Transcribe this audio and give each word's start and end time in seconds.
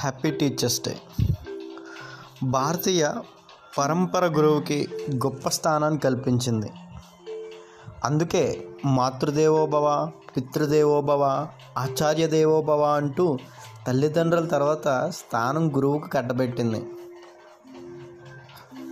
Happy 0.00 0.30
teachers 0.30 0.80
day 0.80 0.96
భారతీయ 2.42 3.08
పరంపర 3.78 4.26
గురువుకి 4.26 4.88
గొప్ప 5.14 5.48
స్థానాన్ని 5.48 6.00
కల్పించింది. 6.00 6.70
అందుకే 8.04 8.66
మాతృదేవోభవ 8.84 10.10
పితృదేవోభవ 10.36 11.48
ఆచార్య 11.78 12.26
దేవోభవ 12.26 12.82
అంటూ 12.82 13.38
తల్లిదండ్రుల 13.86 14.46
తర్వాత 14.46 15.10
స్థానం 15.10 15.76
గురువుకు 15.76 16.08
కట్టబెట్టింది. 16.08 16.86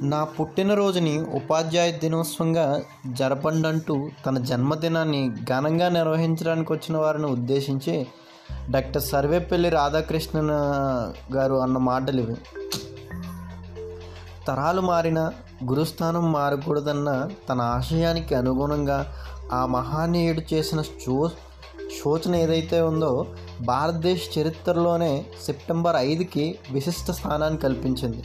నా 0.02 0.24
పుట్టినరోజుని 0.24 1.20
ఉపాధ్యాయ 1.20 1.92
దినోత్సవంగా 1.92 2.82
జరపండంటూ 3.12 4.10
తన 4.26 4.38
జన్మదినాన్ని 4.38 5.30
ఘనంగా 5.34 5.88
నిర్వహించడానికి 5.88 6.72
వచ్చిన 6.72 6.96
వారిని 6.96 7.26
ఉద్దేశించి 7.26 8.06
డాక్టర్ 8.70 9.02
సర్వేపల్లి 9.02 9.68
రాధాకృష్ణన్ 9.68 10.50
గారు 11.32 11.54
అన్న 11.54 11.78
మాటలు 11.78 12.20
ఇవి. 12.20 12.34
తరాలు 14.46 14.80
మారిన 14.80 15.32
గురుస్థానం 15.70 16.32
మారకూడదన్న 16.32 17.28
తన 17.48 17.60
ఆశయానికి 17.60 18.34
అనుగుణంగా 18.34 19.14
ఆ 19.52 19.66
మహానీయుడు 19.66 20.54
చేసిన 20.54 20.80
చో 20.80 21.30
శోచన 22.04 22.36
ఏదైతే 22.36 22.80
ఉందో 22.80 23.26
భారతదేశ 23.60 24.38
చరిత్రలోనే 24.38 25.26
సెప్టెంబర్ 25.46 25.96
ఐదుకి 25.96 26.58
విశిష్ట 26.70 27.10
స్థానాన్ని 27.10 27.60
కల్పించింది. 27.60 28.22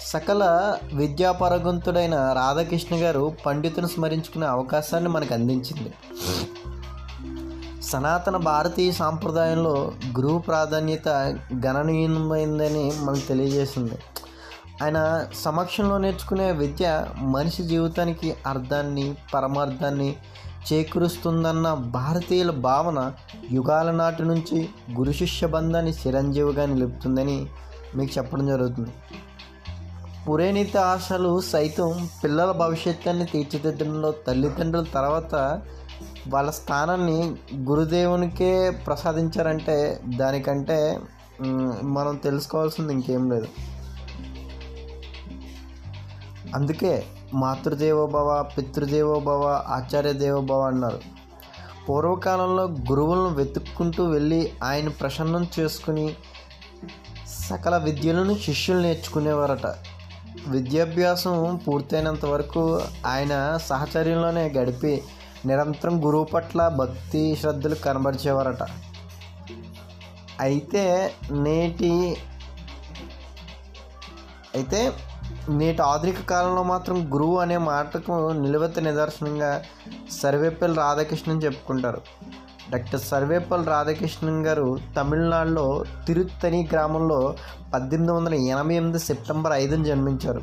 సకల 0.00 0.74
విద్యాపరగంతుడైన 0.94 2.14
రాధాకృష్ణ 2.14 2.96
గారు 2.96 3.32
పండితుని 3.46 3.88
స్మరించుకునే 3.88 4.46
అవకాశాన్ని 4.46 5.10
మనకు 5.10 5.34
అందించింది. 5.34 5.92
సనాతన 7.92 8.36
భారతీయ 8.36 8.92
సాంప్రదాయంలో 8.92 9.92
గురువు 10.16 10.38
ప్రాధాన్యత 10.38 11.08
గణనీయమైందని 11.66 12.92
మనకు 13.00 13.28
తెలియజేసింది. 13.28 13.98
ఆయన 14.82 15.26
సమక్షంలో 15.34 15.98
నేర్చుకునే 15.98 16.52
విద్య 16.52 17.06
మనిషి 17.20 17.62
జీవితానికి 17.62 18.34
అర్థాన్ని 18.46 19.14
పరమార్థాన్ని 19.34 20.16
చేకూరుస్తుందన్న 20.72 21.74
భారతీయుల 21.74 22.50
భావన 22.50 23.12
యుగాల 23.52 23.90
నాటి 23.90 24.22
నుంచి 24.22 24.68
గురు 24.96 25.12
శిష్య 25.12 25.46
బంధాన్ని 25.46 25.92
చిరంజీవిగా 26.06 26.66
నిలుపుతుందని 26.66 27.46
మీకు 27.96 28.18
చెప్పడం 28.18 28.46
జరుగుతుంది. 28.46 28.90
పురేణిత 30.24 30.76
ఆశలు 30.76 31.40
సైతం 31.40 32.08
పిల్లల 32.24 32.50
భవిష్యత్తుని 32.52 33.24
తీర్చిదిద్దడంలో 33.24 34.10
తల్లిదండ్రుల 34.10 34.84
తర్వాత 34.94 35.60
వాళ్ళ 36.28 36.50
స్థానాన్ని 36.50 37.36
గురుదేవునికే 37.56 38.70
ప్రసాదించారంటే 38.70 40.00
దానికంటే 40.16 41.00
మనం 41.82 42.16
తెలుసుకోవాల్సింది 42.16 42.92
ఇంకేం 42.92 43.30
లేదు. 43.30 43.48
అందుకే 46.54 47.06
మాతృదేవోభవ 47.34 48.28
పితృదేవోభవ 48.56 49.64
ఆచార్య 49.68 50.12
దేవోభవ 50.12 50.60
అన్నారు. 50.60 51.00
పూర్వకాలంలో 51.88 52.64
గురువులను 52.64 53.28
వెతుక్కుంటూ 53.34 54.04
వెళ్ళి 54.04 54.52
ఆయన 54.64 54.88
ప్రసన్నం 54.88 55.46
చేసుకుని 55.58 56.16
సకల 57.28 57.76
విద్యలను 57.76 58.34
శిష్యులు 58.34 58.80
నేర్చుకునేవారట. 58.80 59.66
విద్యాభ్యాసం 60.48 61.60
పూర్తయినంత 61.68 62.24
వరకు 62.24 62.80
ఆయన 63.06 63.34
సహచర్యంలోనే 63.66 64.44
గడిపి 64.48 65.02
నిరంతరం 65.46 66.06
గురువు 66.06 66.24
పట్ల 66.24 66.68
భక్తి 66.68 67.36
శ్రద్ధలు 67.40 67.74
కనబరిచేవారట. 67.74 68.62
అయితే 70.40 71.14
నేటి 71.32 72.16
అయితే 74.54 74.92
నేటి 75.48 75.82
ఆధునిక 75.82 76.20
కాలంలో 76.30 76.62
మాత్రం 76.62 77.14
గురువు 77.14 77.38
అనే 77.38 77.56
మాటకు 77.56 78.30
నిలువెత్త 78.30 78.78
నిదర్శనంగా 78.78 79.62
సర్వేపల్లి 80.22 80.76
రాధాకృష్ణన్ 80.76 81.42
చెప్పుకుంటారు. 81.42 82.00
డాక్టర్ 82.70 83.00
సర్వేపల్లి 83.00 83.66
రాధాకృష్ణన్ 83.66 84.46
గారు 84.46 84.78
తమిళనాడులో 84.96 85.84
తిరుత్తని 86.06 86.68
గ్రామంలో 86.72 87.34
పద్దెనిమిది 87.74 88.12
వందల 88.12 88.34
ఎనభై 88.34 88.74
ఎనిమిది 88.74 88.98
సెప్టెంబర్ 88.98 89.52
ఐదున 89.52 89.82
జన్మించారు. 89.82 90.42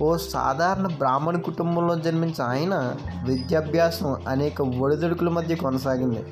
ఓ 0.00 0.16
సాధారణ 0.16 0.86
బ్రాహ్మణ 0.86 1.36
కుటుంబంలో 1.36 1.96
జన్మించిన 1.96 2.42
ఆయన 2.42 2.96
విద్యాభ్యాసం 3.24 4.16
అనేక 4.28 4.62
ఒడిదుడుకుల 4.62 5.28
మధ్య 5.28 5.54
కొనసాగింది. 5.54 6.24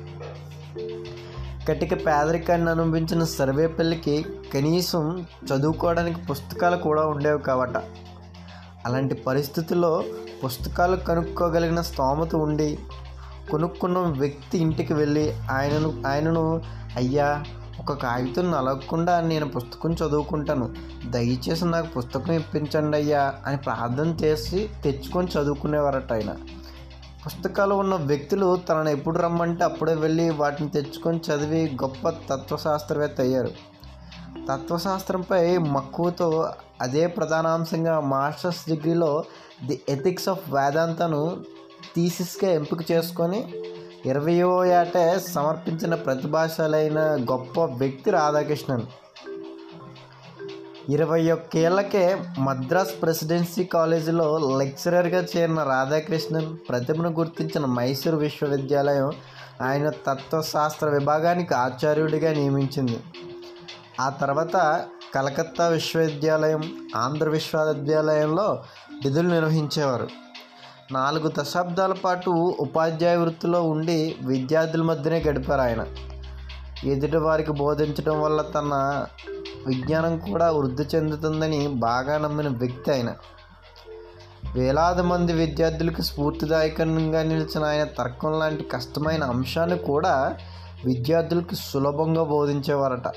కటిక 1.67 1.93
పేదరికాన్ని 2.07 2.71
అనుభవించిన 2.71 3.23
సర్వేపల్లికి 3.23 4.25
కనీసం 4.53 5.25
చదువుకోవడానికి 5.45 6.25
పుస్తకాలు 6.25 6.77
కూడా 6.77 7.05
ఉండేవి 7.05 7.39
కాబట్ట 7.39 7.77
అలాంటి 8.85 9.15
పరిస్థితుల్లో 9.15 10.03
పుస్తకాలు 10.45 10.95
కనుక్కోగలిగిన 10.97 11.81
స్తోమత 11.81 12.35
ఉండి 12.35 12.77
కొనుక్కున్న 13.49 13.97
వ్యక్తి 13.97 14.57
ఇంటికి 14.57 14.93
వెళ్ళి 14.93 15.33
ఆయనను 15.51 16.03
ఆయనను 16.07 16.61
అయ్యా 16.95 17.43
ఒక 17.89 17.93
కాగితం 17.93 18.51
నలగకుండా 18.51 19.21
నేను 19.21 19.49
పుస్తకం 19.49 19.93
చదువుకుంటాను. 19.93 20.73
దయచేసి 21.05 21.65
నాకు 21.65 21.87
పుస్తకం 21.87 22.33
ఇప్పించండి 22.33 22.97
అయ్యా 22.97 23.33
అని 23.45 23.57
ప్రార్థన 23.57 24.07
చేసి 24.07 24.69
తెచ్చుకొని 24.83 25.27
చదువుకునేవారట 25.27 26.13
ఆయన. 26.13 26.35
పుస్తకాలు 27.25 27.75
ఉన్న 27.75 27.95
వ్యక్తులు 27.95 28.55
తనను 28.55 28.89
ఎప్పుడు 28.89 29.17
రమ్మంటే 29.17 29.63
అప్పుడే 29.63 29.93
వెళ్ళి 29.93 30.29
వాటిని 30.29 30.69
తెచ్చుకొని 30.69 31.21
చదివి 31.31 31.77
గొప్ప 31.83 32.09
తత్వశాస్త్రవేత్త 32.09 33.21
అయ్యారు. 33.21 33.47
తత్వశాస్త్రంపై 34.51 35.57
మక్కువతో 35.57 36.49
అదే 36.81 37.07
ప్రధానాంశంగా 37.07 37.99
మాస్టర్స్ 37.99 38.69
డిగ్రీలో 38.69 39.23
ది 39.67 39.81
ఎథిక్స్ 39.89 40.29
ఆఫ్ 40.29 40.53
వేదాంతను 40.53 41.37
థీసిస్గా 41.95 42.51
ఎంపిక 42.51 42.91
చేసుకొని 42.91 43.53
ఇరవయో 44.05 44.65
ఏటే 44.65 45.19
సమర్పించిన 45.19 45.95
ప్రతిభాశాలైన 45.95 46.99
గొప్ప 47.31 47.61
వ్యక్తి 47.61 48.11
రాధాకృష్ణన్. 48.11 48.81
ఇరవై 50.89 51.31
ఒక్కేళ్ళకే 51.31 52.17
మద్రాస్ 52.39 53.01
ప్రెసిడెన్సీ 53.01 53.63
కాలేజీలో 53.63 54.57
లెక్చరర్గా 54.57 55.25
చేరిన 55.37 55.63
రాధాకృష్ణన్ 55.63 56.57
ప్రతిభను 56.69 57.09
గుర్తించిన 57.09 57.65
మైసూరు 57.65 58.17
విశ్వవిద్యాలయం 58.17 59.11
ఆయన 59.61 59.89
తత్వశాస్త్ర 59.89 60.87
విభాగానికి 60.89 61.53
ఆచార్యుడిగా 61.53 62.33
నియమించింది. 62.33 62.99
ఆ 63.99 64.09
తర్వాత 64.09 64.85
కలకత్తా 65.15 65.67
విశ్వవిద్యాలయం 65.67 66.75
ఆంధ్ర 66.95 67.29
విశ్వవిద్యాలయంలో 67.29 68.63
విధులు 69.03 69.29
నిర్వహించేవారు. 69.29 70.24
నాలుగు 70.91 71.31
దశాబ్దాల 71.39 71.93
పాటు 71.93 72.29
ఉపాధ్యాయ 72.59 73.15
వృత్తిలో 73.15 73.63
ఉండి 73.63 74.15
విద్యార్థుల 74.21 74.81
మధ్యనే 74.81 75.23
గడిపారు 75.27 75.61
ఆయన. 75.61 75.85
ఎదుటి 76.83 77.17
వారికి 77.17 77.51
బోధించడం 77.51 78.21
వల్ల 78.21 78.41
తన 78.41 79.05
విజ్ఞానం 79.67 80.17
కూడా 80.19 80.51
వృద్ధి 80.51 80.83
చెందుతుందని 80.95 81.67
బాగా 81.67 82.17
నమ్మిన 82.17 82.47
వ్యక్తి 82.47 82.91
ఆయన. 82.91 83.13
వేలాది 84.53 85.01
మంది 85.01 85.33
విద్యార్థులకు 85.33 86.01
స్ఫూర్తిదాయకంగా 86.01 87.23
నిలిచిన 87.23 87.63
ఆయన 87.63 87.83
తర్కం 87.83 88.39
లాంటి 88.39 88.63
కష్టమైన 88.63 89.23
అంశాన్ని 89.23 89.77
కూడా 89.77 90.37
విద్యార్థులకు 90.85 91.55
సులభంగా 91.55 92.23
బోధించేవారట. 92.23 93.07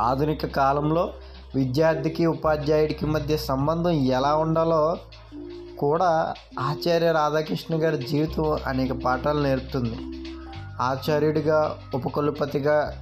ఆధునిక 0.00 0.46
కాలంలో 0.46 1.12
విద్యార్థికి 1.54 2.26
ఉపాధ్యాయుడికి 2.26 3.06
మధ్య 3.06 3.36
సంబంధం 3.36 3.90
ఎలా 3.90 4.34
ఉండాలో 4.34 4.96
కూడా 5.78 6.34
ఆచార్య 6.60 7.12
రాధాకృష్ణ 7.12 7.82
గారి 7.82 7.98
జీవితం 7.98 8.58
అనేక 8.66 8.92
పాఠాలు 8.92 9.42
నేర్పుతుంది. 9.42 9.98
ఆచార్యుడిగా 10.80 11.78
ఉపకులపతిగా 11.94 13.00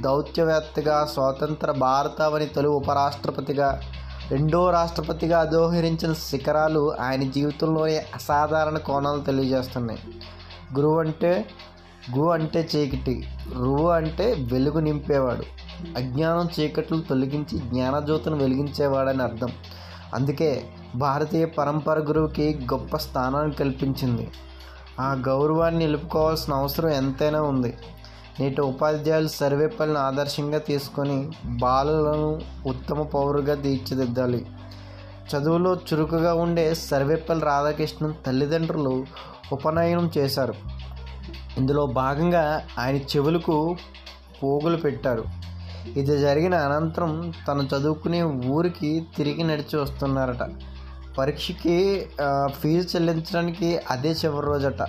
దౌత్యవేత్తగా 0.00 1.04
స్వతంత్ర 1.04 1.70
భారతావని 1.70 2.46
తొలి 2.46 2.68
ఉపరాష్ట్రపతిగా 2.68 3.80
రెండో 4.30 4.70
రాష్ట్రపతిగా 4.70 5.40
అధోహరించిన 5.40 6.12
శిఖరాలు 6.12 6.96
ఆయన 7.00 7.30
జీవితంలోని 7.30 7.98
అసాధారణ 7.98 8.78
కోణాలు 8.78 9.20
తెలియజేస్తున్నాయి. 9.20 10.00
గురువు 10.76 11.00
అంటే 11.00 11.46
గు 12.16 12.30
అంటే 12.30 12.68
చీకటి 12.76 13.28
రువు 13.54 13.88
అంటే 13.88 14.48
వెలుగు 14.52 14.78
నింపేవాడు 14.78 15.42
అజ్ఞానం 15.96 16.48
చీకట్లు 16.60 17.00
తొలగించి 17.00 17.58
జ్ఞానజ్యోతిని 17.58 18.36
వెలిగించేవాడని 18.36 19.22
అర్థం. 19.22 19.48
అందుకే 20.14 20.64
భారతీయ 20.96 21.44
పరంపర 21.44 21.98
గురువుకి 21.98 22.66
గొప్ప 22.72 22.96
స్థానాన్ని 22.96 23.52
కల్పించింది. 23.52 24.30
ఆ 25.00 25.22
గౌరవాన్ని 25.28 25.86
నిలుపుకోవాల్సిన 25.86 26.54
అవసరం 26.54 26.88
ఎంతైనా 26.88 27.42
ఉంది. 27.42 27.78
నేటి 28.40 28.60
ఉపాధ్యాయులు 28.60 29.28
సర్వేపల్లిని 29.28 29.98
ఆదర్శంగా 29.98 30.58
తీసుకొని 30.58 31.30
బాలలను 31.46 32.40
ఉత్తమ 32.66 33.02
పౌరుగా 33.02 33.54
తీర్చిదిద్దాలి. 33.54 34.46
చదువులో 35.36 35.74
చురుకుగా 35.74 36.34
ఉండే 36.34 36.74
సర్వేపల్లి 36.74 37.44
రాధాకృష్ణన్ 37.44 38.14
తల్లిదండ్రులు 38.26 39.06
ఉపనయనం 39.52 40.10
చేశారు. 40.18 40.54
ఇందులో 41.56 41.86
భాగంగా 41.86 42.66
ఆయన 42.78 42.96
చెవులకు 42.96 43.76
పోగులు 44.42 44.76
పెట్టారు. 44.76 45.24
ఇది 45.96 46.18
జరిగిన 46.20 46.54
అనంతరం 46.54 47.32
తను 47.48 47.62
చదువుకునే 47.62 48.22
ఊరికి 48.22 49.06
తిరిగి 49.16 49.42
నడిచి 49.42 49.76
వస్తున్నారట. 49.78 50.42
పరీక్షకి 51.18 51.76
ఫీజు 52.60 52.96
చెల్లించడానికి 52.96 53.68
అదే 53.90 54.10
చివరి 54.10 54.46
రోజట. 54.46 54.82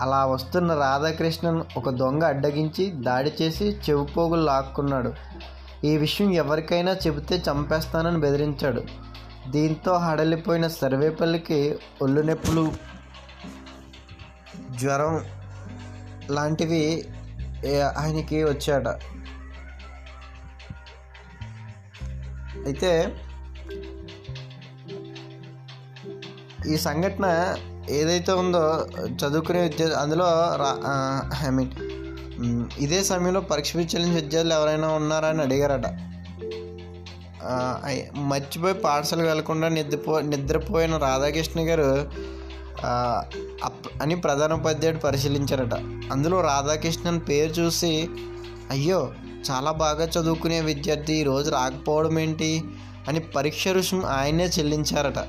అలా 0.00 0.26
వస్తున్న 0.26 0.74
రాధాకృష్ణన్ 0.74 1.60
ఒక 1.76 1.90
దొంగ 1.90 2.24
అడ్డగించి 2.24 2.86
దాడి 2.90 3.32
చేసి 3.42 3.76
చెవిపోగులు 3.86 4.44
లాక్కున్నాడు. 4.44 5.12
ఈ 5.86 5.96
విషయం 5.96 6.32
ఎవరికైనా 6.32 6.92
చెబితే 7.06 7.42
చంపేస్తానని 7.50 8.20
బెదిరించాడు. 8.20 8.82
దీంతో 9.50 9.92
హడలిపోయిన 9.92 10.66
సర్వేపల్లికి 10.66 11.78
ఒళ్ళు 12.02 12.20
నొప్పులు 12.20 12.72
జ్వరం 14.80 15.14
లాంటివి 16.30 17.04
ఆయనకి 17.96 18.44
వచ్చాట 18.44 18.88
అయితే 22.66 23.16
ఈ 26.68 26.76
సంఘటన 26.76 27.56
ఏదైతే 27.90 28.32
ఉందో 28.32 28.86
చదువుకునే 29.00 29.60
విద్యార్థి 29.60 29.96
అందులో 29.96 30.24
రా 30.56 30.78
ఐ 31.46 31.50
మీన్ 31.50 31.70
ఇదే 32.78 33.02
సమయంలో 33.02 33.40
పరీక్ష 33.40 33.76
చెల్లించే 33.76 34.14
విద్యార్థులు 34.14 34.54
ఎవరైనా 34.54 34.88
ఉన్నారా 34.88 35.28
అని 35.28 35.42
అడిగారట. 35.42 35.86
మర్చిపోయి 38.16 38.74
పాఠశాల 38.74 39.22
వెళ్ళకుండా 39.22 39.68
నిద్రపో 39.68 40.20
నిద్రపోయిన 40.20 40.96
రాధాకృష్ణ 40.96 41.60
గారు 41.60 42.10
అప్- 43.64 44.02
అని 44.02 44.14
ప్రధానోపాధ్యాయుడు 44.14 44.98
పరిశీలించారట. 44.98 45.74
అందులో 46.12 46.40
రాధాకృష్ణన్ 46.40 47.20
పేరు 47.28 47.52
చూసి 47.52 48.08
అయ్యో 48.70 49.12
చాలా 49.50 49.72
బాగా 49.72 50.04
చదువుకునే 50.04 50.60
విద్యార్థి 50.60 51.14
ఈరోజు 51.14 51.50
రాకపోవడం 51.50 52.18
ఏంటి? 52.18 52.64
అని 53.08 53.20
పరీక్ష 53.20 53.68
రుసుము 53.68 54.06
ఆయనే 54.06 54.46
చెల్లించారట. 54.46 55.26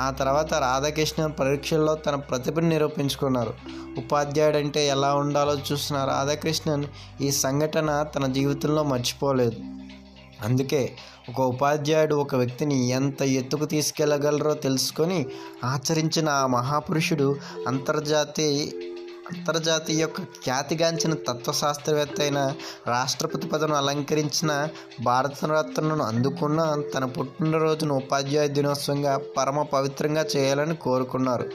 ఆ 0.00 0.10
తర్వాత 0.10 0.54
రాధాకృష్ణన్ 0.54 1.32
పరీక్షల్లో 1.40 1.94
తన 1.94 2.14
ప్రతిభను 2.14 2.68
నిరూపించుకున్నారు. 2.68 3.54
ఉపాధ్యాయుడు 3.98 4.56
అంటే 4.56 4.86
ఎలా 4.86 5.14
ఉండాలో 5.14 5.56
చూసిన 5.72 5.96
రాధాకృష్ణన్ 5.96 6.84
ఈ 7.20 7.30
సంఘటన 7.30 8.02
తన 8.02 8.26
జీవితంలో 8.26 8.82
మర్చిపోలేదు. 8.82 9.56
అందుకే 10.44 10.92
ఒక 11.28 11.40
ఉపాధ్యాయుడు 11.40 12.14
ఒక 12.14 12.34
వ్యక్తిని 12.34 12.88
ఎంత 12.88 13.22
ఎత్తుకు 13.22 13.64
తీసుకెళ్ళగలరో 13.64 14.54
తెలుసుకొని 14.54 15.26
ఆచరించిన 15.64 16.28
ఆ 16.28 16.46
మహాపురుషుడు 16.46 17.36
అంతర్జాతీయ 17.68 18.93
అంతర్జాతీయ 19.28 20.00
యొక్క 20.00 20.22
ఖ్యాతిగాంచిన 20.44 21.14
తత్వశాస్త్రవేత్త 21.28 22.18
అయిన 22.20 22.40
రాష్ట్రపతి 22.86 23.46
పదవిని 23.46 23.76
అలంకరించిన 23.76 24.52
భారతరత్నను 25.00 26.04
అందుకున్న 26.04 26.60
తన 26.94 27.04
పుట్టినరోజును 27.04 27.94
ఉపాధ్యాయ 27.94 28.48
దినోత్సవంగా 28.48 29.14
పరమ 29.36 29.62
పవిత్రంగా 29.62 30.24
చేయాలని 30.36 30.76
కోరుకున్నారు. 30.76 31.46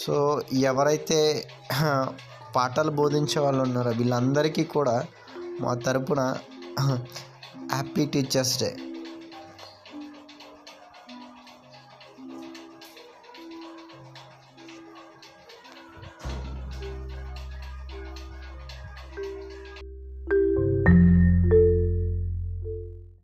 సో 0.00 0.16
ఎవరైతే 0.70 1.18
పాఠాలు 2.56 2.90
బోధించే 2.90 3.38
వాళ్ళు 3.40 3.62
ఉన్నారో 3.62 3.90
వీళ్ళందరికీ 3.90 4.64
కూడా 4.64 4.96
మా 5.60 5.74
తరపున 5.74 6.20
హ్యాపీ 6.80 8.04
టీచర్స్ 8.06 8.56
డే. 8.60 8.70